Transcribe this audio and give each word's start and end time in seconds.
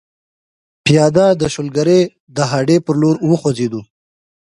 پیاده 0.85 1.25
د 1.41 1.43
شولګرې 1.53 2.01
د 2.35 2.37
هډې 2.51 2.77
پر 2.85 2.95
لور 3.01 3.15
وخوځېدو. 3.29 3.81